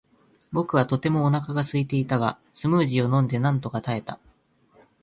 [0.51, 4.19] 僕はとてもお腹がすいていたが、スムージーを飲んでなんとか耐えた。